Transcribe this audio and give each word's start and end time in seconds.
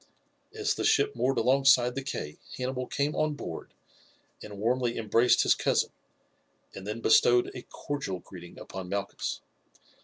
As 0.51 0.73
the 0.73 0.83
ship 0.83 1.15
moored 1.15 1.37
alongside 1.37 1.93
the 1.93 2.01
quay 2.03 2.39
Hannibal 2.57 2.87
came 2.87 3.15
on 3.15 3.35
board 3.35 3.71
and 4.41 4.57
warmly 4.57 4.97
embraced 4.97 5.43
his 5.43 5.53
cousin, 5.53 5.91
and 6.73 6.87
then 6.87 7.01
bestowed 7.01 7.51
a 7.53 7.61
cordial 7.69 8.17
greeting 8.17 8.57
upon 8.57 8.89
Malchus. 8.89 9.41